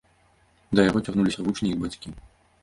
[0.79, 2.17] Да яго цягнуліся вучні і іх бацькі.